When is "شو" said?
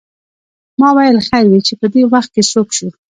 2.77-2.87